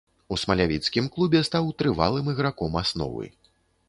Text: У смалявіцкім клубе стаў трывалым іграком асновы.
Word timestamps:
У 0.35 0.35
смалявіцкім 0.43 1.09
клубе 1.17 1.41
стаў 1.49 1.69
трывалым 1.81 2.31
іграком 2.33 2.79
асновы. 2.83 3.29